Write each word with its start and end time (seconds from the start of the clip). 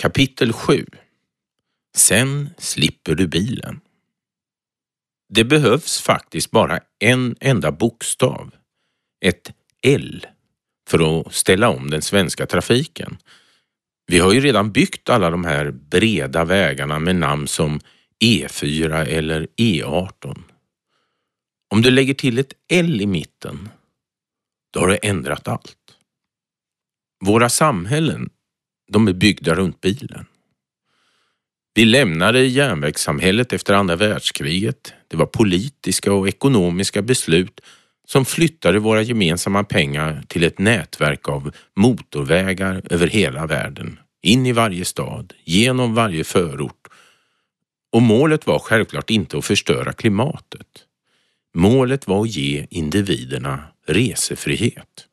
Kapitel 0.00 0.52
7 0.52 0.86
Sen 1.96 2.50
slipper 2.58 3.14
du 3.14 3.26
bilen. 3.26 3.80
Det 5.28 5.44
behövs 5.44 6.00
faktiskt 6.00 6.50
bara 6.50 6.80
en 6.98 7.36
enda 7.40 7.72
bokstav, 7.72 8.54
ett 9.24 9.52
L, 9.82 10.26
för 10.88 11.20
att 11.20 11.34
ställa 11.34 11.68
om 11.68 11.90
den 11.90 12.02
svenska 12.02 12.46
trafiken. 12.46 13.18
Vi 14.06 14.18
har 14.18 14.32
ju 14.32 14.40
redan 14.40 14.72
byggt 14.72 15.08
alla 15.08 15.30
de 15.30 15.44
här 15.44 15.70
breda 15.70 16.44
vägarna 16.44 16.98
med 16.98 17.16
namn 17.16 17.48
som 17.48 17.80
E4 18.24 19.06
eller 19.06 19.46
E18. 19.56 20.42
Om 21.70 21.82
du 21.82 21.90
lägger 21.90 22.14
till 22.14 22.38
ett 22.38 22.52
L 22.68 23.00
i 23.00 23.06
mitten, 23.06 23.68
då 24.70 24.80
har 24.80 24.88
du 24.88 24.98
ändrat 25.02 25.48
allt. 25.48 25.96
Våra 27.24 27.48
samhällen, 27.48 28.30
de 28.90 29.08
är 29.08 29.12
byggda 29.12 29.54
runt 29.54 29.80
bilen. 29.80 30.26
Vi 31.74 31.84
lämnade 31.84 32.40
järnvägssamhället 32.40 33.52
efter 33.52 33.74
andra 33.74 33.96
världskriget. 33.96 34.92
Det 35.08 35.16
var 35.16 35.26
politiska 35.26 36.12
och 36.12 36.28
ekonomiska 36.28 37.02
beslut 37.02 37.60
som 38.06 38.24
flyttade 38.24 38.78
våra 38.78 39.02
gemensamma 39.02 39.64
pengar 39.64 40.22
till 40.28 40.44
ett 40.44 40.58
nätverk 40.58 41.28
av 41.28 41.52
motorvägar 41.76 42.82
över 42.90 43.06
hela 43.06 43.46
världen, 43.46 43.98
in 44.22 44.46
i 44.46 44.52
varje 44.52 44.84
stad, 44.84 45.32
genom 45.44 45.94
varje 45.94 46.24
förort. 46.24 46.86
Och 47.92 48.02
målet 48.02 48.46
var 48.46 48.58
självklart 48.58 49.10
inte 49.10 49.38
att 49.38 49.44
förstöra 49.44 49.92
klimatet. 49.92 50.66
Målet 51.54 52.06
var 52.06 52.22
att 52.22 52.36
ge 52.36 52.66
individerna 52.70 53.62
resefrihet. 53.86 55.06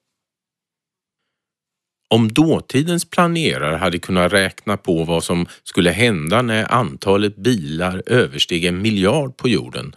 Om 2.09 2.33
dåtidens 2.33 3.05
planerare 3.05 3.75
hade 3.75 3.99
kunnat 3.99 4.33
räkna 4.33 4.77
på 4.77 5.03
vad 5.03 5.23
som 5.23 5.47
skulle 5.63 5.91
hända 5.91 6.41
när 6.41 6.71
antalet 6.71 7.35
bilar 7.35 8.03
översteg 8.05 8.65
en 8.65 8.81
miljard 8.81 9.37
på 9.37 9.49
jorden 9.49 9.95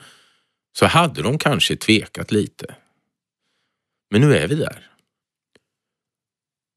så 0.79 0.87
hade 0.87 1.23
de 1.23 1.39
kanske 1.39 1.77
tvekat 1.77 2.33
lite. 2.33 2.75
Men 4.11 4.21
nu 4.21 4.37
är 4.37 4.49
vi 4.49 4.55
där. 4.55 4.87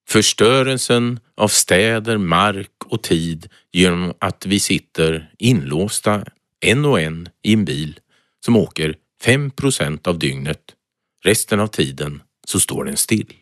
Förstörelsen 0.10 1.20
av 1.36 1.48
städer, 1.48 2.18
mark 2.18 2.72
och 2.86 3.04
tid 3.04 3.50
genom 3.72 4.14
att 4.20 4.46
vi 4.46 4.60
sitter 4.60 5.32
inlåsta 5.38 6.26
en 6.60 6.86
och 6.86 7.02
en 7.02 7.30
i 7.42 7.54
en 7.54 7.66
bil 7.66 8.00
som 8.46 8.56
åker 8.56 8.96
5 9.22 9.52
procent 9.52 10.08
av 10.08 10.20
dygnet. 10.20 10.76
Resten 11.24 11.60
av 11.60 11.68
tiden 11.68 12.22
så 12.48 12.60
står 12.60 12.86
den 12.86 12.98
still. 12.98 13.34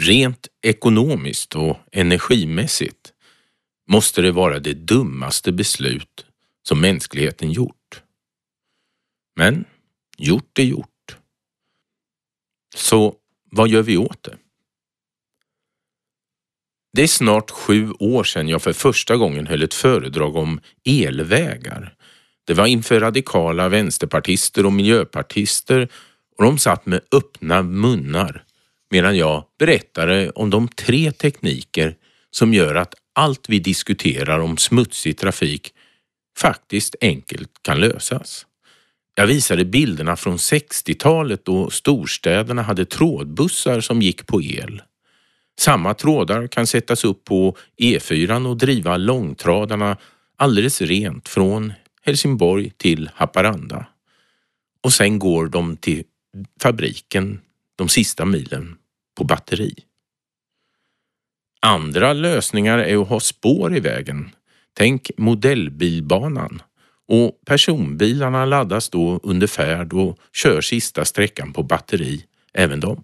Rent 0.00 0.48
ekonomiskt 0.62 1.56
och 1.56 1.76
energimässigt 1.92 3.12
måste 3.88 4.22
det 4.22 4.32
vara 4.32 4.58
det 4.58 4.74
dummaste 4.74 5.52
beslut 5.52 6.26
som 6.62 6.80
mänskligheten 6.80 7.52
gjort. 7.52 8.02
Men 9.36 9.64
gjort 10.18 10.58
är 10.58 10.62
gjort. 10.62 11.16
Så 12.74 13.14
vad 13.50 13.68
gör 13.68 13.82
vi 13.82 13.96
åt 13.96 14.22
det? 14.22 14.36
Det 16.92 17.02
är 17.02 17.06
snart 17.06 17.50
sju 17.50 17.90
år 17.90 18.24
sedan 18.24 18.48
jag 18.48 18.62
för 18.62 18.72
första 18.72 19.16
gången 19.16 19.46
höll 19.46 19.62
ett 19.62 19.74
föredrag 19.74 20.36
om 20.36 20.60
elvägar. 20.84 21.94
Det 22.44 22.54
var 22.54 22.66
inför 22.66 23.00
radikala 23.00 23.68
vänsterpartister 23.68 24.66
och 24.66 24.72
miljöpartister 24.72 25.88
och 26.36 26.44
de 26.44 26.58
satt 26.58 26.86
med 26.86 27.00
öppna 27.12 27.62
munnar 27.62 28.44
medan 28.90 29.16
jag 29.16 29.44
berättade 29.58 30.30
om 30.30 30.50
de 30.50 30.68
tre 30.68 31.12
tekniker 31.12 31.96
som 32.30 32.54
gör 32.54 32.74
att 32.74 32.94
allt 33.12 33.48
vi 33.48 33.58
diskuterar 33.58 34.38
om 34.38 34.56
smutsig 34.56 35.18
trafik 35.18 35.74
faktiskt 36.38 36.96
enkelt 37.00 37.50
kan 37.62 37.80
lösas. 37.80 38.46
Jag 39.14 39.26
visade 39.26 39.64
bilderna 39.64 40.16
från 40.16 40.36
60-talet 40.36 41.44
då 41.44 41.70
storstäderna 41.70 42.62
hade 42.62 42.84
trådbussar 42.84 43.80
som 43.80 44.02
gick 44.02 44.26
på 44.26 44.42
el. 44.42 44.82
Samma 45.60 45.94
trådar 45.94 46.46
kan 46.46 46.66
sättas 46.66 47.04
upp 47.04 47.24
på 47.24 47.56
E4 47.80 48.46
och 48.46 48.56
driva 48.56 48.96
långtradarna 48.96 49.96
alldeles 50.36 50.80
rent 50.80 51.28
från 51.28 51.72
Helsingborg 52.02 52.70
till 52.76 53.10
Haparanda. 53.14 53.86
Och 54.82 54.92
sen 54.92 55.18
går 55.18 55.46
de 55.46 55.76
till 55.76 56.04
fabriken 56.60 57.40
de 57.76 57.88
sista 57.88 58.24
milen 58.24 58.76
på 59.20 59.24
batteri. 59.24 59.74
Andra 61.66 62.12
lösningar 62.12 62.78
är 62.78 63.02
att 63.02 63.08
ha 63.08 63.20
spår 63.20 63.76
i 63.76 63.80
vägen. 63.80 64.30
Tänk 64.74 65.10
modellbilbanan. 65.16 66.62
Och 67.08 67.40
personbilarna 67.46 68.44
laddas 68.44 68.88
då 68.90 69.20
under 69.22 69.46
färd 69.46 69.92
och 69.92 70.18
kör 70.32 70.60
sista 70.60 71.04
sträckan 71.04 71.52
på 71.52 71.62
batteri, 71.62 72.24
även 72.52 72.80
de. 72.80 73.02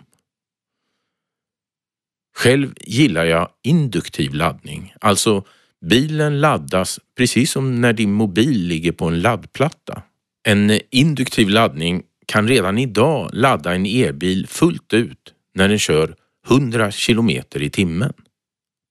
Själv 2.37 2.75
gillar 2.81 3.25
jag 3.25 3.49
induktiv 3.63 4.35
laddning, 4.35 4.95
alltså 5.01 5.45
bilen 5.87 6.41
laddas 6.41 7.01
precis 7.17 7.51
som 7.51 7.81
när 7.81 7.93
din 7.93 8.13
mobil 8.13 8.67
ligger 8.67 8.93
på 8.93 9.05
en 9.07 9.21
laddplatta. 9.21 10.03
En 10.49 10.81
induktiv 10.91 11.49
laddning 11.49 12.03
kan 12.27 12.49
redan 12.49 12.79
idag 12.79 13.31
ladda 13.33 13.75
en 13.75 13.87
elbil 13.87 14.47
fullt 14.47 14.93
ut 14.93 15.33
när 15.57 15.69
den 15.69 15.79
kör 15.79 16.15
100 16.49 16.91
kilometer 16.91 17.63
i 17.63 17.71
timmen. 17.71 18.13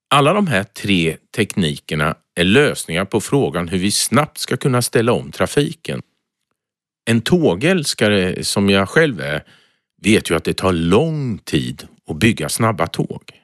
Alla 0.10 0.34
de 0.34 0.48
här 0.48 0.64
tre 0.64 1.18
teknikerna 1.36 2.16
är 2.36 2.44
lösningar 2.44 3.06
på 3.06 3.22
frågan 3.22 3.68
hur 3.68 3.78
vi 3.78 3.92
snabbt 3.92 4.38
ska 4.38 4.58
kunna 4.58 4.82
ställa 4.82 5.14
om 5.14 5.32
trafiken. 5.32 6.02
En 7.06 7.22
tågälskare 7.22 8.44
som 8.44 8.70
jag 8.70 8.90
själv 8.90 9.22
är 9.22 9.44
vet 10.02 10.30
ju 10.30 10.36
att 10.36 10.44
det 10.44 10.54
tar 10.54 10.74
lång 10.74 11.38
tid 11.38 11.88
att 12.10 12.18
bygga 12.18 12.50
snabba 12.50 12.88
tåg. 12.88 13.42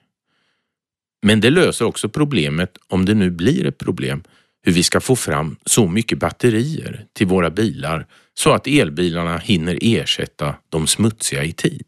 Men 1.22 1.42
det 1.42 1.50
löser 1.50 1.86
också 1.86 2.10
problemet, 2.10 2.78
om 2.88 3.06
det 3.06 3.14
nu 3.14 3.30
blir 3.30 3.66
ett 3.66 3.78
problem, 3.78 4.24
hur 4.64 4.72
vi 4.72 4.84
ska 4.84 5.02
få 5.02 5.16
fram 5.16 5.58
så 5.66 5.88
mycket 5.88 6.20
batterier 6.20 7.06
till 7.14 7.28
våra 7.28 7.50
bilar 7.50 8.06
så 8.34 8.52
att 8.52 8.68
elbilarna 8.68 9.38
hinner 9.38 9.78
ersätta 9.82 10.56
de 10.70 10.88
smutsiga 10.88 11.44
i 11.44 11.54
tid. 11.54 11.86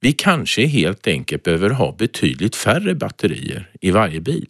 Vi 0.00 0.12
kanske 0.12 0.66
helt 0.66 1.06
enkelt 1.06 1.42
behöver 1.42 1.70
ha 1.70 1.92
betydligt 1.92 2.56
färre 2.56 2.94
batterier 2.94 3.70
i 3.80 3.90
varje 3.90 4.20
bil. 4.20 4.48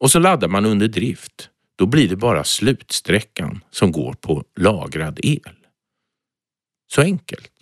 Och 0.00 0.10
så 0.10 0.18
laddar 0.18 0.48
man 0.48 0.66
under 0.66 0.88
drift. 0.88 1.50
Då 1.76 1.86
blir 1.86 2.08
det 2.08 2.16
bara 2.16 2.44
slutsträckan 2.44 3.64
som 3.70 3.92
går 3.92 4.12
på 4.12 4.44
lagrad 4.56 5.20
el. 5.22 5.56
Så 6.92 7.02
enkelt. 7.02 7.52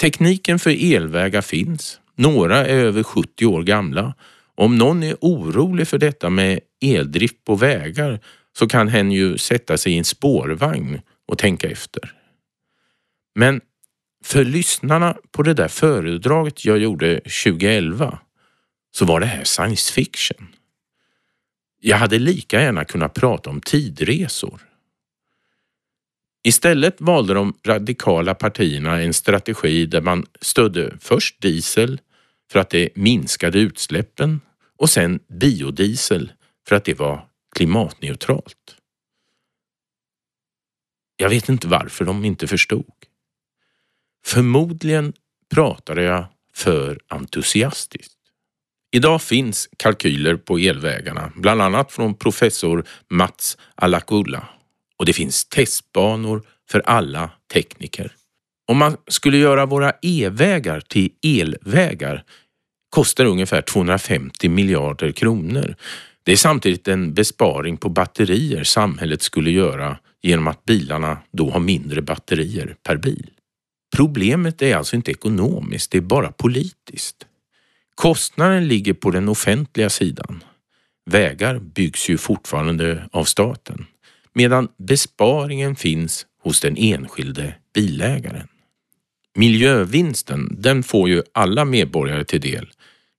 Tekniken 0.00 0.58
för 0.58 0.94
elvägar 0.94 1.42
finns. 1.42 2.00
Några 2.14 2.66
är 2.66 2.76
över 2.76 3.02
70 3.02 3.46
år 3.46 3.62
gamla. 3.62 4.14
Om 4.54 4.78
någon 4.78 5.02
är 5.02 5.16
orolig 5.20 5.88
för 5.88 5.98
detta 5.98 6.30
med 6.30 6.60
eldrift 6.80 7.44
på 7.44 7.54
vägar 7.54 8.20
så 8.58 8.68
kan 8.68 8.88
hen 8.88 9.12
ju 9.12 9.38
sätta 9.38 9.78
sig 9.78 9.92
i 9.92 9.98
en 9.98 10.04
spårvagn 10.04 11.00
och 11.26 11.38
tänka 11.38 11.70
efter. 11.70 12.12
Men 13.34 13.60
för 14.24 14.44
lyssnarna 14.44 15.16
på 15.30 15.42
det 15.42 15.54
där 15.54 15.68
föredraget 15.68 16.64
jag 16.64 16.78
gjorde 16.78 17.20
2011 17.20 18.18
så 18.90 19.04
var 19.04 19.20
det 19.20 19.26
här 19.26 19.44
science 19.44 19.92
fiction. 19.92 20.48
Jag 21.80 21.96
hade 21.96 22.18
lika 22.18 22.62
gärna 22.62 22.84
kunnat 22.84 23.14
prata 23.14 23.50
om 23.50 23.60
tidresor. 23.60 24.60
Istället 26.44 27.00
valde 27.00 27.34
de 27.34 27.58
radikala 27.64 28.34
partierna 28.34 29.02
en 29.02 29.14
strategi 29.14 29.86
där 29.86 30.00
man 30.00 30.26
stödde 30.40 30.96
först 31.00 31.40
diesel 31.40 32.00
för 32.52 32.58
att 32.58 32.70
det 32.70 32.88
minskade 32.96 33.58
utsläppen 33.58 34.40
och 34.78 34.90
sen 34.90 35.20
biodiesel 35.28 36.32
för 36.68 36.76
att 36.76 36.84
det 36.84 36.98
var 36.98 37.28
klimatneutralt. 37.56 38.76
Jag 41.16 41.28
vet 41.28 41.48
inte 41.48 41.68
varför 41.68 42.04
de 42.04 42.24
inte 42.24 42.46
förstod. 42.46 42.92
Förmodligen 44.26 45.12
pratade 45.54 46.02
jag 46.02 46.24
för 46.54 46.98
entusiastiskt. 47.08 48.12
Idag 48.92 49.22
finns 49.22 49.68
kalkyler 49.76 50.36
på 50.36 50.58
elvägarna, 50.58 51.32
bland 51.36 51.62
annat 51.62 51.92
från 51.92 52.14
professor 52.14 52.84
Mats 53.10 53.58
Alakulla 53.74 54.48
och 54.98 55.06
det 55.06 55.12
finns 55.12 55.44
testbanor 55.44 56.42
för 56.70 56.80
alla 56.80 57.30
tekniker. 57.52 58.12
Om 58.68 58.78
man 58.78 58.96
skulle 59.06 59.38
göra 59.38 59.66
våra 59.66 59.92
e-vägar 60.02 60.80
till 60.80 61.10
elvägar 61.22 62.24
kostar 62.90 63.24
ungefär 63.24 63.62
250 63.62 64.48
miljarder 64.48 65.12
kronor. 65.12 65.76
Det 66.22 66.32
är 66.32 66.36
samtidigt 66.36 66.88
en 66.88 67.14
besparing 67.14 67.76
på 67.76 67.88
batterier 67.88 68.64
samhället 68.64 69.22
skulle 69.22 69.50
göra 69.50 69.98
genom 70.22 70.46
att 70.46 70.64
bilarna 70.64 71.18
då 71.32 71.50
har 71.50 71.60
mindre 71.60 72.02
batterier 72.02 72.76
per 72.82 72.96
bil. 72.96 73.30
Problemet 73.94 74.62
är 74.62 74.76
alltså 74.76 74.96
inte 74.96 75.10
ekonomiskt, 75.10 75.90
det 75.90 75.98
är 75.98 76.02
bara 76.02 76.32
politiskt. 76.32 77.26
Kostnaden 77.94 78.68
ligger 78.68 78.94
på 78.94 79.10
den 79.10 79.28
offentliga 79.28 79.90
sidan. 79.90 80.44
Vägar 81.10 81.58
byggs 81.58 82.08
ju 82.08 82.18
fortfarande 82.18 83.08
av 83.12 83.24
staten 83.24 83.86
medan 84.34 84.68
besparingen 84.76 85.76
finns 85.76 86.26
hos 86.42 86.60
den 86.60 86.76
enskilde 86.76 87.54
bilägaren. 87.74 88.48
Miljövinsten, 89.34 90.56
den 90.58 90.82
får 90.82 91.08
ju 91.08 91.22
alla 91.32 91.64
medborgare 91.64 92.24
till 92.24 92.40
del. 92.40 92.70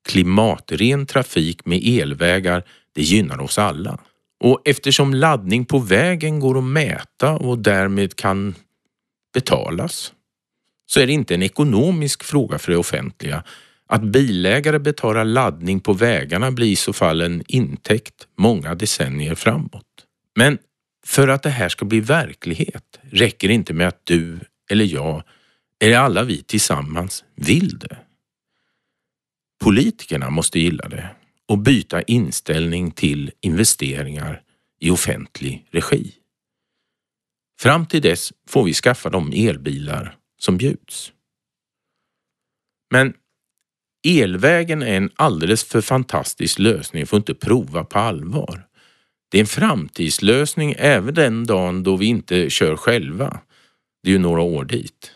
Klimatren 0.08 1.06
trafik 1.06 1.66
med 1.66 1.82
elvägar, 1.84 2.64
det 2.94 3.02
gynnar 3.02 3.42
oss 3.42 3.60
alla. 3.60 4.00
Och 4.40 4.62
eftersom 4.66 5.14
laddning 5.14 5.66
på 5.66 5.80
vägen 5.80 6.40
går 6.40 6.58
att 6.58 6.64
mäta 6.64 7.32
och 7.32 7.60
därmed 7.60 8.16
kan 8.16 8.56
betalas 9.34 10.14
så 10.86 11.00
är 11.00 11.08
det 11.08 11.14
inte 11.14 11.34
en 11.34 11.44
ekonomisk 11.44 12.24
fråga 12.24 12.60
för 12.60 12.72
det 12.72 12.78
offentliga. 12.78 13.44
Att 13.88 14.04
bilägare 14.04 14.80
betalar 14.80 15.26
laddning 15.26 15.80
på 15.80 15.94
vägarna 15.94 16.52
blir 16.52 16.68
i 16.68 16.76
så 16.76 16.94
fall 16.94 17.22
en 17.22 17.44
intäkt 17.48 18.28
många 18.38 18.76
decennier 18.76 19.36
framåt. 19.36 19.86
Men 20.36 20.58
för 21.06 21.28
att 21.28 21.44
det 21.44 21.50
här 21.50 21.70
ska 21.70 21.86
bli 21.86 22.00
verklighet 22.00 23.00
räcker 23.12 23.48
det 23.48 23.54
inte 23.54 23.74
med 23.74 23.88
att 23.88 24.02
du 24.04 24.40
eller 24.70 24.86
jag 24.86 25.24
eller 25.80 25.98
alla 25.98 26.24
vi 26.24 26.44
tillsammans 26.44 27.24
vill 27.36 27.80
det. 27.80 27.98
Politikerna 29.64 30.30
måste 30.30 30.60
gilla 30.60 30.90
det 30.90 31.10
och 31.48 31.58
byta 31.58 32.02
inställning 32.02 32.92
till 32.92 33.32
investeringar 33.42 34.42
i 34.80 34.90
offentlig 34.90 35.66
regi. 35.72 36.14
Fram 37.60 37.86
till 37.86 38.02
dess 38.02 38.34
får 38.50 38.64
vi 38.64 38.74
skaffa 38.74 39.10
de 39.10 39.34
elbilar 39.34 40.16
som 40.46 40.58
bjuds. 40.58 41.14
Men 42.92 43.14
elvägen 44.08 44.82
är 44.82 44.98
en 44.98 45.10
alldeles 45.16 45.64
för 45.64 45.82
fantastisk 45.82 46.60
lösning 46.60 47.08
för 47.08 47.18
att 47.18 47.22
inte 47.22 47.36
prova 47.48 47.84
på 47.84 48.00
allvar. 48.00 48.68
Det 49.32 49.38
är 49.38 49.42
en 49.42 49.48
framtidslösning 49.48 50.76
även 50.78 51.14
den 51.14 51.46
dagen 51.46 51.84
då 51.84 51.98
vi 51.98 52.06
inte 52.06 52.50
kör 52.50 52.76
själva. 52.76 53.40
Det 54.04 54.10
är 54.10 54.14
ju 54.14 54.20
några 54.20 54.42
år 54.42 54.66
dit. 54.66 55.12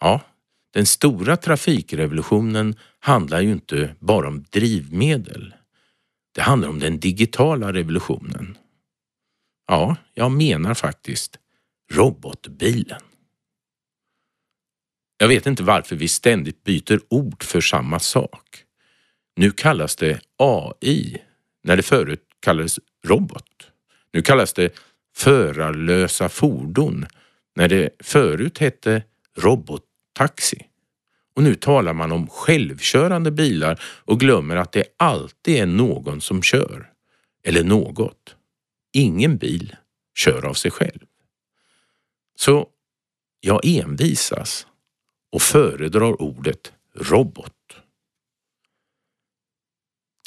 Ja, 0.00 0.20
den 0.74 0.86
stora 0.86 1.36
trafikrevolutionen 1.36 2.76
handlar 2.98 3.40
ju 3.40 3.52
inte 3.52 3.94
bara 3.98 4.28
om 4.28 4.44
drivmedel. 4.50 5.54
Det 6.34 6.42
handlar 6.42 6.68
om 6.68 6.78
den 6.78 7.00
digitala 7.00 7.72
revolutionen. 7.72 8.58
Ja, 9.66 9.96
jag 10.14 10.32
menar 10.32 10.74
faktiskt 10.74 11.38
robotbilen. 11.92 13.00
Jag 15.18 15.28
vet 15.28 15.46
inte 15.46 15.62
varför 15.62 15.96
vi 15.96 16.08
ständigt 16.08 16.64
byter 16.64 17.00
ord 17.08 17.42
för 17.42 17.60
samma 17.60 17.98
sak. 17.98 18.64
Nu 19.36 19.50
kallas 19.50 19.96
det 19.96 20.20
AI 20.36 21.22
när 21.62 21.76
det 21.76 21.82
förut 21.82 22.22
kallades 22.40 22.78
robot. 23.04 23.70
Nu 24.12 24.22
kallas 24.22 24.52
det 24.52 24.78
förarlösa 25.16 26.28
fordon 26.28 27.06
när 27.54 27.68
det 27.68 27.90
förut 28.00 28.58
hette 28.58 29.02
robottaxi. 29.36 30.66
Och 31.34 31.42
nu 31.42 31.54
talar 31.54 31.92
man 31.92 32.12
om 32.12 32.28
självkörande 32.28 33.30
bilar 33.30 33.82
och 33.84 34.20
glömmer 34.20 34.56
att 34.56 34.72
det 34.72 34.84
alltid 34.96 35.56
är 35.56 35.66
någon 35.66 36.20
som 36.20 36.42
kör. 36.42 36.90
Eller 37.44 37.64
något. 37.64 38.36
Ingen 38.92 39.36
bil 39.36 39.76
kör 40.14 40.46
av 40.46 40.54
sig 40.54 40.70
själv. 40.70 41.04
Så 42.36 42.68
jag 43.40 43.60
envisas 43.64 44.66
och 45.32 45.42
föredrar 45.42 46.22
ordet 46.22 46.72
robot. 46.94 47.52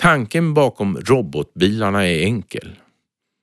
Tanken 0.02 0.54
bakom 0.54 0.98
robotbilarna 0.98 2.08
är 2.08 2.24
enkel. 2.24 2.76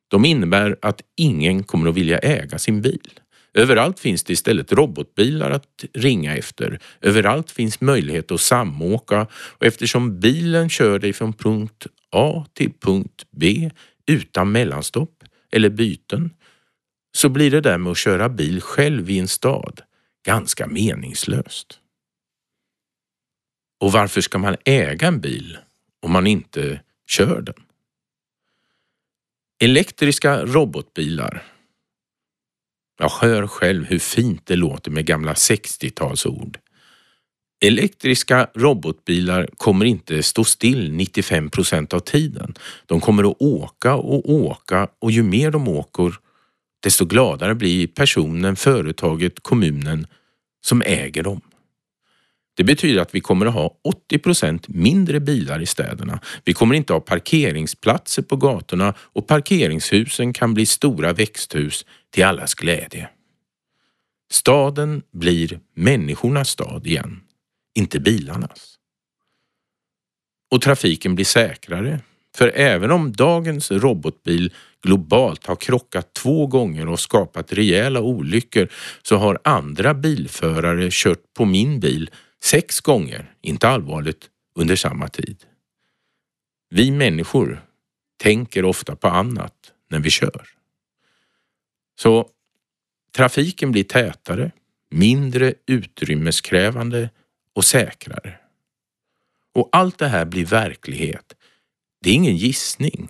De 0.08 0.24
innebär 0.24 0.76
att 0.82 1.02
ingen 1.16 1.64
kommer 1.64 1.90
att 1.90 1.96
vilja 1.96 2.18
äga 2.18 2.58
sin 2.58 2.82
bil. 2.82 3.20
Överallt 3.54 4.00
finns 4.00 4.24
det 4.24 4.32
istället 4.32 4.72
robotbilar 4.72 5.50
att 5.50 5.84
ringa 5.94 6.36
efter. 6.36 6.80
Överallt 7.00 7.50
finns 7.50 7.80
möjlighet 7.80 8.30
att 8.30 8.40
samåka 8.40 9.26
och 9.32 9.66
eftersom 9.66 10.20
bilen 10.20 10.68
kör 10.68 10.98
dig 10.98 11.12
från 11.12 11.32
punkt 11.32 11.86
A 12.10 12.46
till 12.54 12.72
punkt 12.80 13.26
B 13.30 13.70
utan 14.06 14.52
mellanstopp 14.52 15.24
eller 15.52 15.68
byten 15.68 16.30
så 17.16 17.28
blir 17.28 17.50
det 17.50 17.60
där 17.60 17.78
med 17.78 17.90
att 17.90 17.98
köra 17.98 18.28
bil 18.28 18.60
själv 18.60 19.10
i 19.10 19.18
en 19.18 19.28
stad 19.28 19.80
ganska 20.26 20.66
meningslöst. 20.66 21.80
Och 23.80 23.92
varför 23.92 24.20
ska 24.20 24.38
man 24.38 24.56
äga 24.64 25.08
en 25.08 25.20
bil 25.20 25.58
om 26.02 26.12
man 26.12 26.26
inte 26.26 26.80
kör 27.06 27.40
den? 27.40 27.54
Elektriska 29.60 30.44
robotbilar. 30.44 31.42
Jag 32.98 33.08
hör 33.08 33.46
själv 33.46 33.84
hur 33.84 33.98
fint 33.98 34.46
det 34.46 34.56
låter 34.56 34.90
med 34.90 35.06
gamla 35.06 35.32
60-talsord. 35.32 36.58
Elektriska 37.64 38.50
robotbilar 38.54 39.48
kommer 39.56 39.84
inte 39.84 40.22
stå 40.22 40.44
still 40.44 40.92
95 40.92 41.50
procent 41.50 41.94
av 41.94 42.00
tiden. 42.00 42.54
De 42.86 43.00
kommer 43.00 43.30
att 43.30 43.36
åka 43.42 43.94
och 43.94 44.30
åka 44.30 44.88
och 44.98 45.10
ju 45.10 45.22
mer 45.22 45.50
de 45.50 45.68
åker 45.68 46.14
desto 46.86 47.04
gladare 47.04 47.54
blir 47.54 47.86
personen, 47.86 48.56
företaget, 48.56 49.42
kommunen 49.42 50.06
som 50.64 50.82
äger 50.82 51.22
dem. 51.22 51.40
Det 52.56 52.64
betyder 52.64 53.00
att 53.00 53.14
vi 53.14 53.20
kommer 53.20 53.46
att 53.46 53.54
ha 53.54 53.78
80 53.84 54.18
procent 54.18 54.68
mindre 54.68 55.20
bilar 55.20 55.60
i 55.62 55.66
städerna. 55.66 56.20
Vi 56.44 56.54
kommer 56.54 56.74
inte 56.74 56.92
ha 56.92 57.00
parkeringsplatser 57.00 58.22
på 58.22 58.36
gatorna 58.36 58.94
och 58.98 59.26
parkeringshusen 59.26 60.32
kan 60.32 60.54
bli 60.54 60.66
stora 60.66 61.12
växthus 61.12 61.86
till 62.10 62.24
allas 62.24 62.54
glädje. 62.54 63.08
Staden 64.30 65.02
blir 65.12 65.60
människornas 65.74 66.48
stad 66.48 66.86
igen, 66.86 67.20
inte 67.74 68.00
bilarnas. 68.00 68.78
Och 70.50 70.62
trafiken 70.62 71.14
blir 71.14 71.24
säkrare, 71.24 72.00
för 72.36 72.52
även 72.54 72.90
om 72.90 73.12
dagens 73.12 73.70
robotbil 73.70 74.54
globalt 74.82 75.46
har 75.46 75.56
krockat 75.56 76.14
två 76.14 76.46
gånger 76.46 76.88
och 76.88 77.00
skapat 77.00 77.52
rejäla 77.52 78.00
olyckor 78.00 78.68
så 79.02 79.16
har 79.16 79.38
andra 79.44 79.94
bilförare 79.94 80.88
kört 80.90 81.34
på 81.34 81.44
min 81.44 81.80
bil 81.80 82.10
sex 82.42 82.80
gånger, 82.80 83.32
inte 83.40 83.68
allvarligt, 83.68 84.30
under 84.54 84.76
samma 84.76 85.08
tid. 85.08 85.44
Vi 86.70 86.90
människor 86.90 87.62
tänker 88.22 88.64
ofta 88.64 88.96
på 88.96 89.08
annat 89.08 89.54
när 89.90 89.98
vi 90.00 90.10
kör. 90.10 90.48
Så 91.98 92.28
trafiken 93.16 93.72
blir 93.72 93.84
tätare, 93.84 94.50
mindre 94.90 95.54
utrymmeskrävande 95.66 97.10
och 97.54 97.64
säkrare. 97.64 98.38
Och 99.54 99.68
allt 99.72 99.98
det 99.98 100.08
här 100.08 100.24
blir 100.24 100.46
verklighet. 100.46 101.36
Det 102.02 102.10
är 102.10 102.14
ingen 102.14 102.36
gissning. 102.36 103.08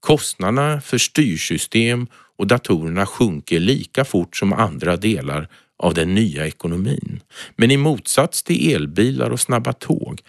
Kostnaderna 0.00 0.80
för 0.80 0.98
styrsystem 0.98 2.06
och 2.36 2.46
datorerna 2.46 3.06
sjunker 3.06 3.60
lika 3.60 4.04
fort 4.04 4.36
som 4.36 4.52
andra 4.52 4.96
delar 4.96 5.48
av 5.78 5.94
den 5.94 6.14
nya 6.14 6.46
ekonomin. 6.46 7.20
Men 7.56 7.70
i 7.70 7.76
motsats 7.76 8.42
till 8.42 8.74
elbilar 8.74 9.30
och 9.30 9.40
snabba 9.40 9.72
tåg 9.72 10.20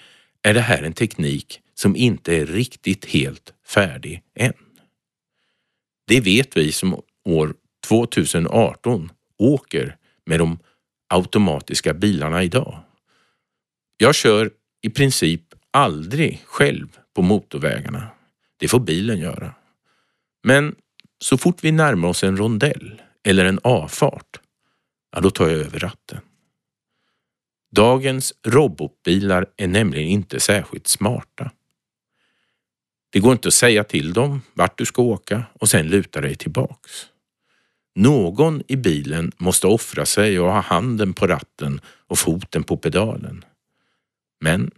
är 0.42 0.54
det 0.54 0.62
här 0.62 0.84
en 0.84 0.94
teknik 0.94 1.60
som 1.76 1.96
inte 1.96 2.36
är 2.36 2.46
riktigt 2.46 3.06
helt 3.06 3.54
färdig 3.68 4.22
än. 4.36 4.54
Det 6.08 6.22
vet 6.22 6.58
vi 6.58 6.72
som 6.72 7.02
år 7.26 7.54
2018 7.88 9.12
åker 9.38 9.98
med 10.26 10.40
de 10.40 10.60
automatiska 11.10 11.94
bilarna 11.94 12.44
idag. 12.44 12.80
Jag 13.98 14.16
kör 14.16 14.52
i 14.82 14.90
princip 14.90 15.42
aldrig 15.72 16.42
själv 16.46 16.88
på 17.14 17.22
motorvägarna. 17.22 18.08
Det 18.58 18.68
får 18.68 18.80
bilen 18.80 19.20
göra. 19.20 19.54
Men 20.44 20.76
så 21.20 21.38
fort 21.38 21.64
vi 21.64 21.72
närmar 21.72 22.10
oss 22.10 22.24
en 22.24 22.38
rondell 22.38 23.02
eller 23.24 23.46
en 23.46 23.60
avfart, 23.64 24.40
ja 25.12 25.22
då 25.22 25.32
tar 25.32 25.50
jag 25.50 25.60
över 25.60 25.80
ratten. 25.80 26.22
Dagens 27.72 28.34
robotbilar 28.48 29.46
är 29.58 29.68
nämligen 29.68 30.08
inte 30.08 30.40
särskilt 30.40 30.88
smarta. 30.88 31.52
Det 33.10 33.20
går 33.20 33.32
inte 33.32 33.48
att 33.48 33.54
säga 33.54 33.84
till 33.84 34.14
dem 34.14 34.42
vart 34.54 34.78
du 34.78 34.86
ska 34.86 35.02
åka 35.02 35.44
och 35.54 35.70
sen 35.70 35.88
luta 35.88 36.22
dig 36.22 36.36
tillbaks. 36.36 36.92
Någon 37.96 38.64
i 38.68 38.76
bilen 38.76 39.32
måste 39.38 39.68
offra 39.68 40.06
sig 40.06 40.40
och 40.40 40.52
ha 40.52 40.60
handen 40.60 41.14
på 41.14 41.28
ratten 41.28 41.82
och 41.86 42.20
foten 42.20 42.64
på 42.64 42.78
pedalen. 42.78 43.46
Men 44.40 44.72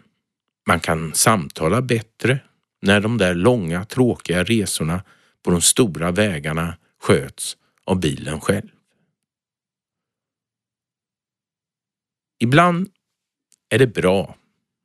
man 0.65 0.79
kan 0.79 1.13
samtala 1.13 1.81
bättre 1.81 2.39
när 2.81 3.00
de 3.00 3.17
där 3.17 3.36
långa 3.36 3.86
tråkiga 3.86 4.43
resorna 4.43 5.03
på 5.43 5.51
de 5.51 5.62
stora 5.62 6.12
vägarna 6.12 6.77
sköts 7.00 7.57
av 7.84 8.00
bilen 8.00 8.41
själv. 8.41 8.69
Ibland 12.39 12.89
är 13.69 13.79
det 13.79 13.88
bra 13.88 14.36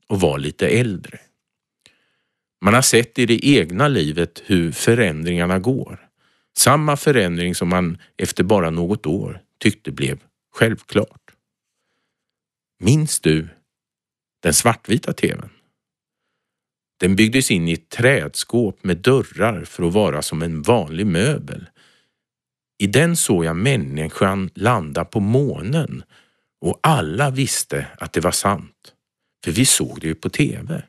att 0.08 0.20
vara 0.20 0.36
lite 0.36 0.68
äldre. 0.68 1.20
Man 2.60 2.74
har 2.74 2.82
sett 2.82 3.18
i 3.18 3.26
det 3.26 3.46
egna 3.46 3.88
livet 3.88 4.42
hur 4.46 4.72
förändringarna 4.72 5.58
går. 5.58 6.08
Samma 6.56 6.96
förändring 6.96 7.54
som 7.54 7.68
man 7.68 7.98
efter 8.16 8.44
bara 8.44 8.70
något 8.70 9.06
år 9.06 9.42
tyckte 9.58 9.92
blev 9.92 10.20
självklart. 10.52 11.34
Minns 12.78 13.20
du 13.20 13.48
den 14.42 14.54
svartvita 14.54 15.12
tvn? 15.12 15.50
Den 17.00 17.16
byggdes 17.16 17.50
in 17.50 17.68
i 17.68 17.72
ett 17.72 17.88
trädskåp 17.88 18.84
med 18.84 18.96
dörrar 18.96 19.64
för 19.64 19.86
att 19.86 19.92
vara 19.92 20.22
som 20.22 20.42
en 20.42 20.62
vanlig 20.62 21.06
möbel. 21.06 21.68
I 22.78 22.86
den 22.86 23.16
såg 23.16 23.44
jag 23.44 23.56
människan 23.56 24.50
landa 24.54 25.04
på 25.04 25.20
månen 25.20 26.02
och 26.60 26.80
alla 26.82 27.30
visste 27.30 27.86
att 27.98 28.12
det 28.12 28.20
var 28.20 28.30
sant, 28.30 28.94
för 29.44 29.52
vi 29.52 29.66
såg 29.66 30.00
det 30.00 30.06
ju 30.06 30.14
på 30.14 30.28
tv. 30.28 30.82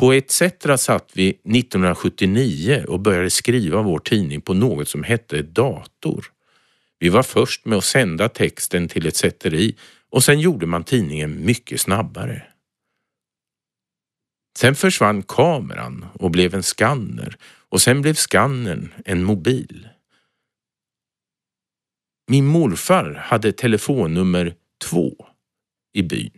På 0.00 0.14
ETC 0.14 0.42
satt 0.76 1.10
vi 1.14 1.28
1979 1.28 2.84
och 2.88 3.00
började 3.00 3.30
skriva 3.30 3.82
vår 3.82 3.98
tidning 3.98 4.40
på 4.40 4.54
något 4.54 4.88
som 4.88 5.02
hette 5.02 5.42
dator. 5.42 6.26
Vi 6.98 7.08
var 7.08 7.22
först 7.22 7.64
med 7.64 7.78
att 7.78 7.84
sända 7.84 8.28
texten 8.28 8.88
till 8.88 9.06
ett 9.06 9.16
sätteri 9.16 9.76
och 10.10 10.24
sen 10.24 10.40
gjorde 10.40 10.66
man 10.66 10.84
tidningen 10.84 11.44
mycket 11.44 11.80
snabbare. 11.80 12.49
Sen 14.58 14.74
försvann 14.74 15.22
kameran 15.22 16.06
och 16.14 16.30
blev 16.30 16.54
en 16.54 16.62
skanner 16.62 17.36
och 17.68 17.82
sen 17.82 18.02
blev 18.02 18.14
skannern 18.14 18.94
en 19.04 19.24
mobil. 19.24 19.88
Min 22.28 22.46
morfar 22.46 23.14
hade 23.14 23.52
telefonnummer 23.52 24.54
två 24.84 25.26
i 25.92 26.02
byn 26.02 26.30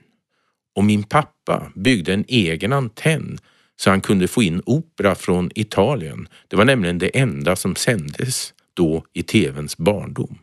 och 0.75 0.85
min 0.85 1.02
pappa 1.02 1.73
byggde 1.75 2.14
en 2.14 2.25
egen 2.28 2.73
antenn 2.73 3.38
så 3.76 3.90
han 3.90 4.00
kunde 4.00 4.28
få 4.28 4.42
in 4.42 4.62
opera 4.66 5.14
från 5.14 5.50
Italien. 5.54 6.28
Det 6.49 6.57
var 6.57 6.64
nämligen 6.64 6.99
det 6.99 7.19
enda 7.19 7.57
som 7.57 7.76
sändes 7.76 8.54
då 8.75 9.04
i 9.12 9.23
tvns 9.23 9.76
barndom. 9.76 10.38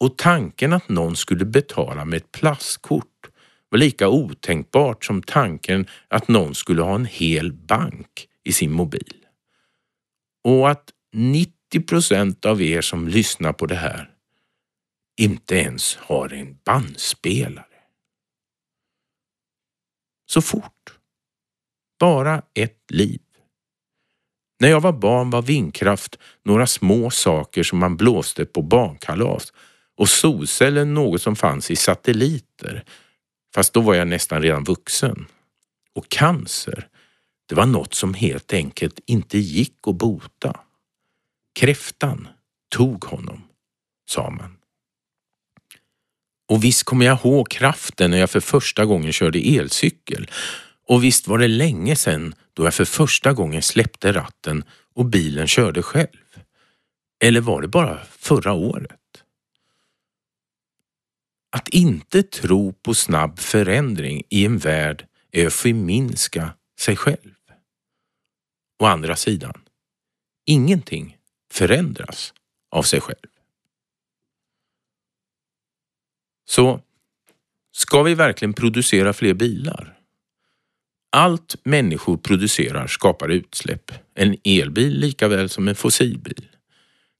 Och 0.00 0.18
tanken 0.18 0.72
att 0.72 0.88
någon 0.88 1.16
skulle 1.16 1.44
betala 1.44 2.04
med 2.04 2.16
ett 2.16 2.32
plastkort 2.32 3.13
var 3.74 3.78
lika 3.78 4.08
otänkbart 4.08 5.04
som 5.04 5.22
tanken 5.22 5.86
att 6.08 6.28
någon 6.28 6.54
skulle 6.54 6.82
ha 6.82 6.94
en 6.94 7.04
hel 7.04 7.52
bank 7.52 8.28
i 8.44 8.52
sin 8.52 8.72
mobil. 8.72 9.16
Och 10.44 10.70
att 10.70 10.90
90 11.12 11.80
procent 11.86 12.44
av 12.46 12.62
er 12.62 12.80
som 12.80 13.08
lyssnar 13.08 13.52
på 13.52 13.66
det 13.66 13.74
här 13.74 14.10
inte 15.20 15.56
ens 15.56 15.96
har 15.96 16.32
en 16.32 16.58
bandspelare. 16.64 17.64
Så 20.26 20.42
fort. 20.42 20.98
Bara 22.00 22.42
ett 22.54 22.90
liv. 22.90 23.20
När 24.60 24.68
jag 24.68 24.80
var 24.80 24.92
barn 24.92 25.30
var 25.30 25.42
vindkraft 25.42 26.18
några 26.44 26.66
små 26.66 27.10
saker 27.10 27.62
som 27.62 27.78
man 27.78 27.96
blåste 27.96 28.44
på 28.44 28.62
barnkalas 28.62 29.52
och 29.96 30.08
solceller 30.08 30.84
något 30.84 31.22
som 31.22 31.36
fanns 31.36 31.70
i 31.70 31.76
satelliter. 31.76 32.84
Fast 33.54 33.72
då 33.72 33.80
var 33.80 33.94
jag 33.94 34.08
nästan 34.08 34.42
redan 34.42 34.64
vuxen. 34.64 35.26
Och 35.94 36.08
cancer, 36.08 36.88
det 37.46 37.54
var 37.54 37.66
något 37.66 37.94
som 37.94 38.14
helt 38.14 38.52
enkelt 38.52 39.00
inte 39.06 39.38
gick 39.38 39.78
att 39.86 39.94
bota. 39.94 40.60
Kräftan 41.54 42.28
tog 42.68 43.04
honom, 43.04 43.42
sa 44.08 44.30
man. 44.30 44.56
Och 46.48 46.64
visst 46.64 46.84
kommer 46.84 47.06
jag 47.06 47.18
ihåg 47.24 47.50
kraften 47.50 48.10
när 48.10 48.18
jag 48.18 48.30
för 48.30 48.40
första 48.40 48.84
gången 48.84 49.12
körde 49.12 49.38
elcykel. 49.38 50.30
Och 50.86 51.04
visst 51.04 51.28
var 51.28 51.38
det 51.38 51.48
länge 51.48 51.96
sedan 51.96 52.34
då 52.52 52.64
jag 52.64 52.74
för 52.74 52.84
första 52.84 53.32
gången 53.32 53.62
släppte 53.62 54.12
ratten 54.12 54.64
och 54.94 55.04
bilen 55.04 55.46
körde 55.46 55.82
själv. 55.82 56.08
Eller 57.24 57.40
var 57.40 57.62
det 57.62 57.68
bara 57.68 57.98
förra 58.18 58.52
året? 58.52 59.03
Att 61.54 61.68
inte 61.68 62.22
tro 62.22 62.72
på 62.72 62.94
snabb 62.94 63.38
förändring 63.38 64.22
i 64.30 64.44
en 64.44 64.58
värld 64.58 65.06
är 65.30 65.46
att 65.46 65.52
förminska 65.52 66.54
sig 66.80 66.96
själv. 66.96 67.34
Å 68.82 68.86
andra 68.86 69.16
sidan, 69.16 69.62
ingenting 70.44 71.18
förändras 71.52 72.34
av 72.70 72.82
sig 72.82 73.00
själv. 73.00 73.28
Så 76.44 76.80
ska 77.72 78.02
vi 78.02 78.14
verkligen 78.14 78.54
producera 78.54 79.12
fler 79.12 79.34
bilar? 79.34 79.98
Allt 81.10 81.56
människor 81.64 82.16
producerar 82.16 82.86
skapar 82.86 83.28
utsläpp. 83.28 83.92
En 84.14 84.36
elbil 84.44 84.98
lika 84.98 85.28
väl 85.28 85.48
som 85.48 85.68
en 85.68 85.74
fossilbil. 85.74 86.53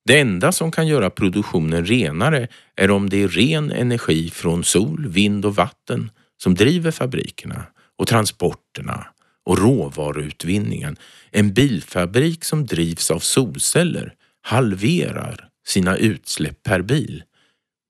Det 0.06 0.20
enda 0.20 0.52
som 0.52 0.70
kan 0.72 0.86
göra 0.86 1.10
produktionen 1.10 1.86
renare 1.86 2.48
är 2.76 2.90
om 2.90 3.10
det 3.10 3.22
är 3.22 3.28
ren 3.28 3.72
energi 3.72 4.30
från 4.30 4.64
sol, 4.64 5.08
vind 5.08 5.44
och 5.44 5.56
vatten 5.56 6.10
som 6.42 6.54
driver 6.54 6.90
fabrikerna 6.90 7.66
och 7.98 8.06
transporterna 8.06 9.06
och 9.44 9.58
råvaruutvinningen. 9.58 10.96
En 11.30 11.52
bilfabrik 11.52 12.44
som 12.44 12.66
drivs 12.66 13.10
av 13.10 13.18
solceller 13.18 14.14
halverar 14.42 15.48
sina 15.66 15.96
utsläpp 15.96 16.62
per 16.62 16.82
bil 16.82 17.22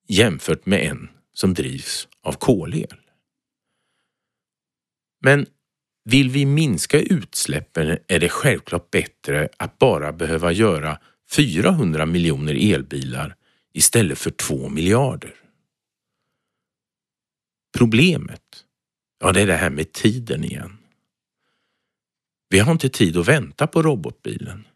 jämfört 0.09 0.67
med 0.67 0.81
en 0.87 1.09
som 1.33 1.55
drivs 1.55 2.09
av 2.23 2.33
kolel. 2.33 2.97
Men 5.25 5.47
vill 6.05 6.31
vi 6.31 6.47
minska 6.47 7.01
utsläppen 7.01 7.99
är 8.09 8.21
det 8.21 8.29
självklart 8.29 8.91
bättre 8.91 9.49
att 9.57 9.79
bara 9.79 10.13
behöva 10.13 10.53
göra 10.53 10.99
400 11.31 12.07
miljoner 12.07 12.75
elbilar 12.75 13.37
istället 13.73 14.19
för 14.19 14.31
2 14.31 14.69
miljarder. 14.69 15.35
Problemet, 17.79 18.65
ja 19.21 19.33
det 19.33 19.41
är 19.41 19.47
det 19.47 19.57
här 19.57 19.71
med 19.71 19.93
tiden 19.93 20.45
igen. 20.45 20.79
Vi 22.49 22.59
har 22.59 22.73
inte 22.73 22.89
tid 22.89 23.17
att 23.17 23.29
vänta 23.29 23.67
på 23.67 23.83
robotbilen. 23.83 24.67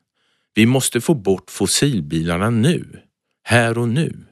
Vi 0.54 0.66
måste 0.66 1.00
få 1.00 1.14
bort 1.14 1.50
fossilbilarna 1.50 2.50
nu, 2.50 3.02
här 3.42 3.78
och 3.78 3.88
nu. 3.88 4.24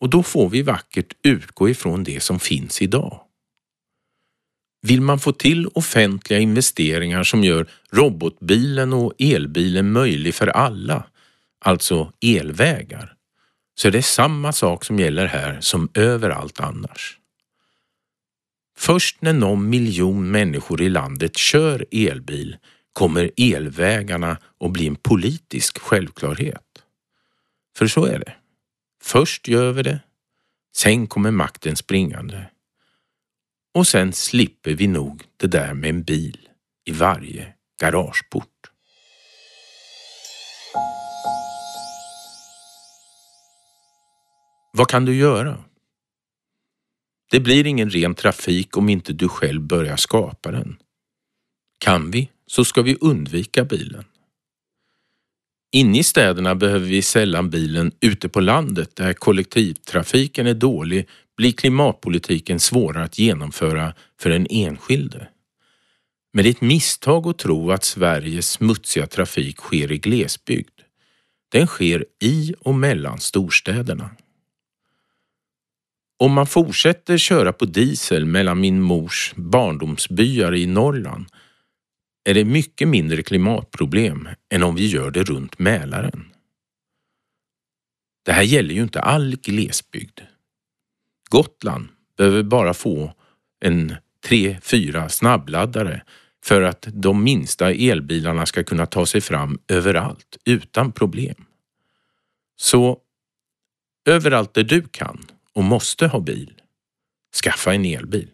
Och 0.00 0.10
då 0.10 0.22
får 0.22 0.48
vi 0.48 0.62
vackert 0.62 1.12
utgå 1.22 1.68
ifrån 1.68 2.04
det 2.04 2.22
som 2.22 2.40
finns 2.40 2.82
idag. 2.82 3.20
Vill 4.82 5.00
man 5.00 5.18
få 5.18 5.32
till 5.32 5.66
offentliga 5.66 6.38
investeringar 6.38 7.24
som 7.24 7.44
gör 7.44 7.70
robotbilen 7.90 8.92
och 8.92 9.12
elbilen 9.18 9.92
möjlig 9.92 10.34
för 10.34 10.46
alla, 10.46 11.09
alltså 11.60 12.12
elvägar, 12.20 13.14
så 13.74 13.88
är 13.88 13.92
det 13.92 14.02
samma 14.02 14.52
sak 14.52 14.84
som 14.84 14.98
gäller 14.98 15.26
här 15.26 15.60
som 15.60 15.88
överallt 15.94 16.60
annars. 16.60 17.18
Först 18.76 19.22
när 19.22 19.32
någon 19.32 19.70
miljon 19.70 20.30
människor 20.30 20.82
i 20.82 20.88
landet 20.88 21.36
kör 21.36 21.86
elbil 21.90 22.56
kommer 22.92 23.30
elvägarna 23.36 24.38
att 24.60 24.70
bli 24.70 24.86
en 24.86 24.96
politisk 24.96 25.78
självklarhet. 25.78 26.84
För 27.76 27.86
så 27.86 28.04
är 28.04 28.18
det. 28.18 28.34
Först 29.02 29.48
gör 29.48 29.72
vi 29.72 29.82
det, 29.82 30.00
sen 30.76 31.06
kommer 31.06 31.30
makten 31.30 31.76
springande. 31.76 32.50
Och 33.74 33.86
sen 33.86 34.12
slipper 34.12 34.74
vi 34.74 34.86
nog 34.86 35.22
det 35.36 35.46
där 35.46 35.74
med 35.74 35.90
en 35.90 36.02
bil 36.02 36.48
i 36.84 36.92
varje 36.92 37.54
garageport. 37.80 38.59
Vad 44.80 44.88
kan 44.88 45.04
du 45.04 45.14
göra? 45.16 45.64
Det 47.30 47.40
blir 47.40 47.66
ingen 47.66 47.90
ren 47.90 48.14
trafik 48.14 48.76
om 48.76 48.88
inte 48.88 49.12
du 49.12 49.28
själv 49.28 49.60
börjar 49.60 49.96
skapa 49.96 50.50
den. 50.50 50.76
Kan 51.78 52.10
vi 52.10 52.30
så 52.46 52.64
ska 52.64 52.82
vi 52.82 52.96
undvika 53.00 53.64
bilen. 53.64 54.04
Inne 55.72 55.98
i 55.98 56.02
städerna 56.02 56.54
behöver 56.54 56.86
vi 56.86 57.02
sällan 57.02 57.50
bilen. 57.50 57.92
Ute 58.00 58.28
på 58.28 58.40
landet 58.40 58.96
där 58.96 59.12
kollektivtrafiken 59.12 60.46
är 60.46 60.54
dålig 60.54 61.08
blir 61.36 61.52
klimatpolitiken 61.52 62.60
svårare 62.60 63.04
att 63.04 63.18
genomföra 63.18 63.94
för 64.20 64.30
den 64.30 64.46
enskilde. 64.50 65.28
Men 66.32 66.44
det 66.44 66.48
är 66.48 66.54
ett 66.54 66.60
misstag 66.60 67.26
att 67.26 67.38
tro 67.38 67.70
att 67.70 67.84
Sveriges 67.84 68.50
smutsiga 68.50 69.06
trafik 69.06 69.56
sker 69.56 69.92
i 69.92 69.98
glesbygd. 69.98 70.80
Den 71.52 71.66
sker 71.66 72.04
i 72.22 72.54
och 72.60 72.74
mellan 72.74 73.20
storstäderna. 73.20 74.10
Om 76.20 76.32
man 76.32 76.46
fortsätter 76.46 77.18
köra 77.18 77.52
på 77.52 77.64
diesel 77.64 78.24
mellan 78.24 78.60
min 78.60 78.80
mors 78.80 79.32
barndomsbyar 79.36 80.54
i 80.54 80.66
Norrland 80.66 81.26
är 82.24 82.34
det 82.34 82.44
mycket 82.44 82.88
mindre 82.88 83.22
klimatproblem 83.22 84.28
än 84.50 84.62
om 84.62 84.74
vi 84.74 84.86
gör 84.86 85.10
det 85.10 85.22
runt 85.22 85.58
Mälaren. 85.58 86.24
Det 88.22 88.32
här 88.32 88.42
gäller 88.42 88.74
ju 88.74 88.82
inte 88.82 89.00
all 89.00 89.36
glesbygd. 89.36 90.20
Gotland 91.30 91.88
behöver 92.16 92.42
bara 92.42 92.74
få 92.74 93.14
en 93.60 93.94
tre, 94.24 94.58
fyra 94.62 95.08
snabbladdare 95.08 96.02
för 96.44 96.62
att 96.62 96.88
de 96.92 97.24
minsta 97.24 97.70
elbilarna 97.70 98.46
ska 98.46 98.64
kunna 98.64 98.86
ta 98.86 99.06
sig 99.06 99.20
fram 99.20 99.58
överallt 99.68 100.36
utan 100.44 100.92
problem. 100.92 101.44
Så 102.56 102.98
överallt 104.06 104.54
där 104.54 104.64
du 104.64 104.82
kan 104.82 105.26
och 105.54 105.64
måste 105.64 106.06
ha 106.06 106.20
bil, 106.20 106.60
skaffa 107.44 107.74
en 107.74 107.84
elbil. 107.84 108.30